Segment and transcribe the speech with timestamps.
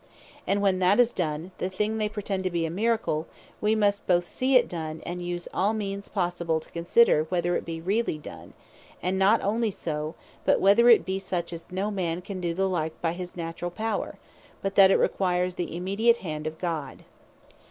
[0.47, 3.27] And when that is done, the thing they pretend to be a Miracle,
[3.61, 7.65] we must both see it done, and use all means possible to consider, whether it
[7.65, 8.53] be really done;
[9.03, 12.67] and not onely so, but whether it be such, as no man can do the
[12.67, 14.17] like by his naturall power,
[14.63, 17.03] but that it requires the immediate hand of God.